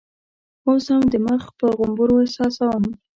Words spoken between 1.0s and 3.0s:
د مخ پر غومبرو احساسوم.